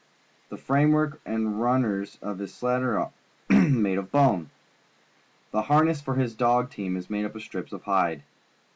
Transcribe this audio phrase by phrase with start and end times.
[0.49, 3.11] The framework and runners of his sled are
[3.51, 4.49] made of bone.
[5.51, 8.23] The harness for his dog team is made of strips of hide.